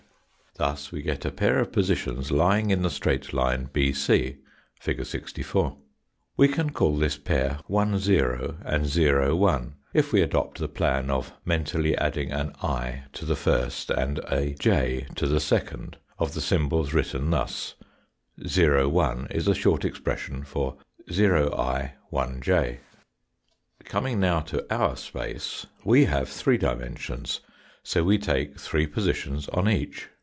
[0.57, 4.35] Thus we get a pair of positions lying in the straight C line BC,
[4.77, 5.05] fig.
[5.05, 5.77] 64.
[6.35, 7.93] We can call this pair 10
[8.65, 8.93] and
[9.39, 14.19] 01 if we adopt the plan of mentally, adding an i to the first and
[14.29, 17.75] a j to the second of the symbols written thus
[18.37, 20.75] 01 is a short expression for
[21.09, 21.13] Oi,
[21.97, 22.77] Ij.
[23.85, 27.39] Coining now to our space, we have three dimensions,
[27.83, 30.09] so we take three positions on each.